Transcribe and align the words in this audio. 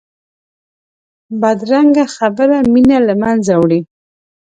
بدرنګه 1.41 2.05
خبره 2.15 2.57
مینه 2.73 2.97
له 3.07 3.13
منځه 3.23 3.53
وړي 3.61 3.79